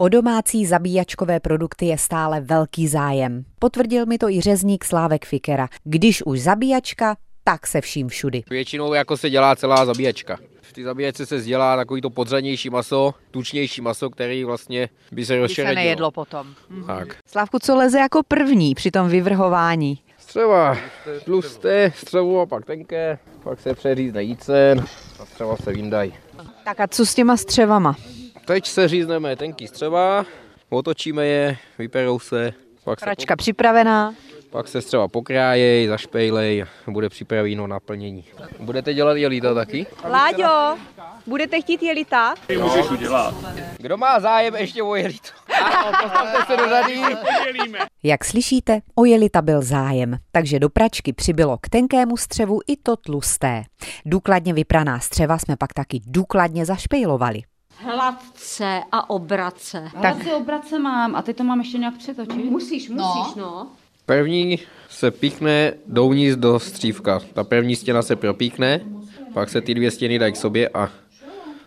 O 0.00 0.08
domácí 0.08 0.66
zabíjačkové 0.66 1.40
produkty 1.40 1.86
je 1.86 1.98
stále 1.98 2.40
velký 2.40 2.88
zájem. 2.88 3.44
Potvrdil 3.58 4.06
mi 4.06 4.18
to 4.18 4.28
i 4.28 4.40
řezník 4.40 4.84
Slávek 4.84 5.24
Fikera. 5.24 5.68
Když 5.84 6.22
už 6.26 6.40
zabíjačka, 6.40 7.16
tak 7.44 7.66
se 7.66 7.80
vším 7.80 8.08
všudy. 8.08 8.42
Většinou 8.50 8.94
jako 8.94 9.16
se 9.16 9.30
dělá 9.30 9.56
celá 9.56 9.86
zabíjačka. 9.86 10.38
V 10.62 10.72
té 10.72 10.82
zabíjačce 10.82 11.26
se 11.26 11.40
dělá 11.40 11.76
takový 11.76 12.00
to 12.00 12.10
podřadnější 12.10 12.70
maso, 12.70 13.14
tučnější 13.30 13.80
maso, 13.80 14.10
který 14.10 14.44
vlastně 14.44 14.88
by 15.12 15.26
se 15.26 15.38
rozšeredilo. 15.38 15.74
se 15.74 15.84
nejedlo 15.84 16.10
potom. 16.10 16.46
Tak. 16.86 17.16
Slávku, 17.26 17.58
co 17.58 17.76
leze 17.76 17.98
jako 17.98 18.22
první 18.28 18.74
při 18.74 18.90
tom 18.90 19.08
vyvrhování? 19.08 19.98
Střeva 20.18 20.76
tlusté, 21.24 21.92
střevo 21.96 22.40
a 22.40 22.46
pak 22.46 22.64
tenké, 22.64 23.18
pak 23.44 23.60
se 23.60 23.74
přeřízne 23.74 24.22
jícen 24.22 24.84
a 25.20 25.26
střeva 25.26 25.56
se 25.56 25.72
vyndají. 25.72 26.14
Tak 26.64 26.80
a 26.80 26.86
co 26.86 27.06
s 27.06 27.14
těma 27.14 27.36
střevama? 27.36 27.96
Teď 28.48 28.66
se 28.66 28.88
řízneme 28.88 29.36
tenký 29.36 29.66
střeva, 29.66 30.24
otočíme 30.70 31.26
je, 31.26 31.56
vyperou 31.78 32.18
se, 32.18 32.52
pak 32.84 33.00
se, 33.00 33.04
Pračka 33.04 33.36
připravená. 33.36 34.14
pak 34.50 34.68
se 34.68 34.82
střeva 34.82 35.08
pokrájej, 35.08 35.86
zašpejlej 35.86 36.62
a 36.62 36.90
bude 36.90 37.08
připravený 37.08 37.56
naplnění. 37.66 38.24
Budete 38.60 38.94
dělat 38.94 39.16
jelita 39.16 39.54
taky? 39.54 39.86
Láďo, 40.10 40.78
budete 41.26 41.60
chtít 41.60 41.82
jelita? 41.82 42.34
Kdo 43.76 43.96
má 43.96 44.20
zájem 44.20 44.56
ještě 44.56 44.82
o 44.82 44.94
jelito? 44.94 45.28
Postavte 46.02 46.46
se 46.46 46.56
do 46.56 46.68
řady. 46.68 47.00
Jak 48.02 48.24
slyšíte, 48.24 48.80
o 48.94 49.04
jelita 49.04 49.42
byl 49.42 49.62
zájem, 49.62 50.18
takže 50.32 50.58
do 50.60 50.68
pračky 50.68 51.12
přibylo 51.12 51.58
k 51.60 51.68
tenkému 51.68 52.16
střevu 52.16 52.60
i 52.66 52.76
to 52.76 52.96
tlusté. 52.96 53.64
Důkladně 54.06 54.54
vypraná 54.54 55.00
střeva 55.00 55.38
jsme 55.38 55.56
pak 55.56 55.72
taky 55.72 56.00
důkladně 56.06 56.66
zašpejlovali. 56.66 57.42
Hladce 57.88 58.82
a 58.92 59.10
obrace. 59.10 59.90
Tak 60.02 60.22
si 60.22 60.32
obrace 60.32 60.78
mám 60.78 61.16
a 61.16 61.22
teď 61.22 61.36
to 61.36 61.44
mám 61.44 61.58
ještě 61.58 61.78
nějak 61.78 61.96
přetočit. 61.96 62.44
Musíš, 62.44 62.88
musíš, 62.88 63.34
no. 63.36 63.66
První 64.06 64.58
se 64.88 65.10
píchne 65.10 65.72
dovnitř 65.86 66.36
do 66.36 66.58
střívka. 66.60 67.20
Ta 67.32 67.44
první 67.44 67.76
stěna 67.76 68.02
se 68.02 68.16
propíkne, 68.16 68.80
pak 69.34 69.48
se 69.48 69.60
ty 69.60 69.74
dvě 69.74 69.90
stěny 69.90 70.18
dají 70.18 70.32
k 70.32 70.36
sobě 70.36 70.68
a 70.68 70.90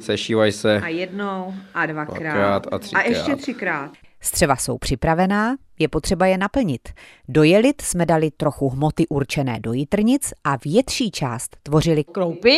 sešívají 0.00 0.52
se. 0.52 0.80
A 0.80 0.88
jednou 0.88 1.54
a 1.74 1.86
dvakrát. 1.86 2.18
Dvakrát 2.18 2.66
a 2.72 2.78
třikrát. 2.78 3.00
A 3.00 3.08
ještě 3.08 3.36
třikrát. 3.36 3.90
Střeva 4.20 4.56
jsou 4.56 4.78
připravená, 4.78 5.56
je 5.78 5.88
potřeba 5.88 6.26
je 6.26 6.38
naplnit. 6.38 6.88
Do 7.28 7.42
jelit 7.42 7.80
jsme 7.80 8.06
dali 8.06 8.30
trochu 8.30 8.68
hmoty 8.68 9.08
určené 9.08 9.60
do 9.60 9.72
jitrnic 9.72 10.32
a 10.44 10.56
větší 10.64 11.10
část 11.10 11.56
tvořili 11.62 12.04
Kroupy, 12.04 12.56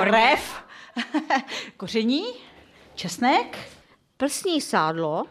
rev, 0.00 0.62
koření, 1.76 2.22
česnek. 2.98 3.58
Plsní 4.16 4.60
sádlo, 4.60 5.24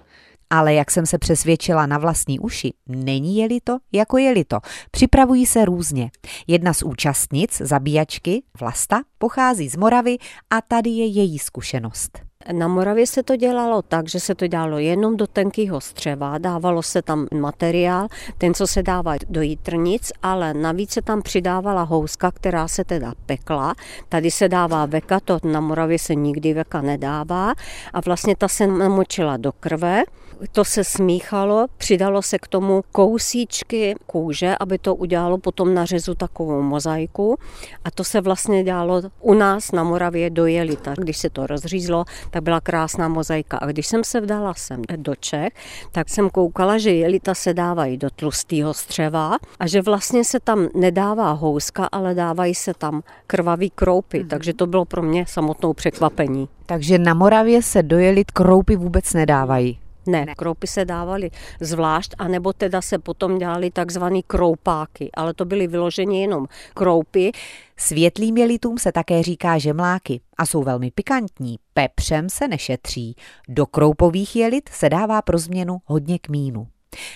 Ale 0.50 0.74
jak 0.74 0.92
jsem 0.92 1.06
se 1.06 1.18
přesvědčila 1.18 1.86
na 1.86 1.98
vlastní 1.98 2.40
uši, 2.40 2.74
není 2.88 3.38
je 3.38 3.48
to, 3.64 3.78
jako 3.92 4.18
je 4.18 4.46
to. 4.46 4.60
Připravují 4.92 5.46
se 5.46 5.66
různě. 5.66 6.12
Jedna 6.48 6.74
z 6.74 6.84
účastnic, 6.84 7.58
zabíjačky, 7.58 8.44
Vlasta, 8.60 9.02
pochází 9.18 9.70
z 9.70 9.76
Moravy 9.76 10.18
a 10.50 10.62
tady 10.62 10.90
je 10.90 11.06
její 11.06 11.40
zkušenost. 11.40 12.20
Na 12.52 12.68
Moravě 12.68 13.08
se 13.08 13.24
to 13.24 13.36
dělalo 13.36 13.82
tak, 13.82 14.08
že 14.08 14.20
se 14.20 14.36
to 14.36 14.48
dělalo 14.48 14.78
jenom 14.78 15.18
do 15.18 15.28
tenkého 15.28 15.82
střeva, 15.82 16.38
dávalo 16.38 16.84
se 16.84 17.02
tam 17.02 17.28
materiál, 17.34 18.08
ten, 18.38 18.54
co 18.54 18.68
se 18.68 18.84
dává 18.84 19.16
do 19.30 19.42
jitrnic, 19.42 20.12
ale 20.24 20.54
navíc 20.54 20.92
se 20.92 21.02
tam 21.02 21.22
přidávala 21.22 21.84
houska, 21.84 22.32
která 22.32 22.68
se 22.68 22.84
teda 22.84 23.14
pekla. 23.26 23.76
Tady 24.10 24.32
se 24.32 24.50
dává 24.50 24.86
veka, 24.86 25.20
to 25.20 25.40
na 25.44 25.62
Moravě 25.62 26.00
se 26.00 26.16
nikdy 26.16 26.54
veka 26.54 26.82
nedává 26.82 27.54
a 27.94 28.02
vlastně 28.02 28.36
ta 28.36 28.48
se 28.48 28.68
namočila 28.68 29.38
do 29.38 29.52
krve, 29.52 30.04
to 30.52 30.66
se 30.66 30.84
smíchalo, 30.84 31.66
přidalo 31.78 32.22
se 32.22 32.40
k 32.40 32.48
tomu 32.48 32.84
kousíčky 32.92 33.96
kůže, 34.06 34.56
aby 34.60 34.78
to 34.78 34.96
udělalo 34.96 35.38
potom 35.38 35.74
na 35.74 35.86
řezu 35.86 36.16
takovou 36.16 36.62
mozaiku 36.62 37.38
a 37.84 37.92
to 37.92 38.04
se 38.04 38.22
vlastně 38.22 38.64
dělalo 38.64 39.02
u 39.22 39.34
nás 39.34 39.72
na 39.72 39.84
Moravě 39.84 40.30
do 40.30 40.46
jelita. 40.46 40.94
Když 40.98 41.18
se 41.18 41.30
to 41.30 41.48
rozřízlo, 41.48 42.06
tak 42.30 42.44
byla 42.44 42.62
krásná 42.62 43.08
mozaika. 43.08 43.58
A 43.58 43.66
když 43.66 43.88
jsem 43.88 44.04
se 44.04 44.22
vdala 44.22 44.54
sem 44.54 44.82
do 44.96 45.16
Čech, 45.16 45.54
tak 45.92 46.10
jsem 46.10 46.30
koukala, 46.30 46.78
že 46.78 46.92
jelita 46.92 47.34
se 47.36 47.54
dávají 47.54 47.98
do 47.98 48.10
tlustého 48.10 48.74
střeva 48.74 49.38
a 49.60 49.68
že 49.68 49.82
vlastně 49.82 50.24
se 50.24 50.40
tam 50.40 50.68
nedává 50.76 51.32
houska, 51.32 51.86
ale 51.92 52.16
dávají 52.16 52.56
se 52.56 52.74
tam 52.74 53.02
krvavý 53.28 53.70
kroupy. 53.70 54.24
Takže 54.24 54.54
to 54.54 54.68
bylo 54.68 54.86
pro 54.86 55.02
mě 55.02 55.26
samotnou 55.28 55.74
překvapení. 55.74 56.50
Takže 56.66 56.98
na 56.98 57.14
Moravě 57.14 57.62
se 57.62 57.84
do 57.84 58.00
jelit 58.00 58.32
kroupy 58.32 58.76
vůbec 58.76 59.14
nedávají. 59.14 59.80
Ne, 60.08 60.26
kroupy 60.38 60.68
se 60.68 60.86
dávaly 60.86 61.30
zvlášť, 61.62 62.14
anebo 62.18 62.54
teda 62.54 62.82
se 62.82 63.00
potom 63.00 63.38
dělali 63.38 63.72
takzvaný 63.72 64.24
kroupáky, 64.24 65.10
ale 65.14 65.34
to 65.34 65.46
byly 65.46 65.68
vyloženě 65.68 66.22
jenom 66.22 66.46
kroupy. 66.74 67.32
Světlým 67.78 68.38
jelitům 68.38 68.78
se 68.78 68.92
také 68.92 69.24
říká 69.24 69.58
žemláky 69.58 70.22
a 70.38 70.46
jsou 70.46 70.64
velmi 70.64 70.92
pikantní. 70.92 71.56
Pepřem 71.74 72.30
se 72.30 72.48
nešetří. 72.48 73.16
Do 73.50 73.66
kroupových 73.66 74.36
jelit 74.36 74.70
se 74.70 74.90
dává 74.90 75.22
pro 75.22 75.38
změnu 75.38 75.78
hodně 75.86 76.20
kmínu. 76.20 76.68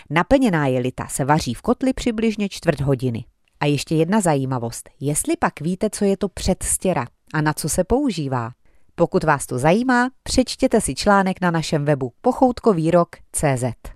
Naplněná 0.10 0.68
jelita 0.68 1.08
se 1.08 1.26
vaří 1.26 1.54
v 1.54 1.62
kotli 1.62 1.94
přibližně 1.94 2.50
čtvrt 2.50 2.82
hodiny. 2.82 3.26
A 3.60 3.66
ještě 3.66 3.96
jedna 3.96 4.22
zajímavost. 4.22 4.90
Jestli 5.00 5.38
pak 5.38 5.62
víte, 5.62 5.90
co 5.90 6.06
je 6.06 6.18
to 6.18 6.30
předstěra 6.30 7.06
a 7.34 7.42
na 7.42 7.54
co 7.54 7.70
se 7.70 7.84
používá, 7.84 8.52
pokud 8.96 9.24
vás 9.24 9.46
to 9.46 9.60
zajímá, 9.60 10.10
přečtěte 10.24 10.82
si 10.82 10.96
článek 10.96 11.42
na 11.42 11.52
našem 11.52 11.86
webu 11.86 12.12
pochoutkovýrok.cz. 12.22 13.92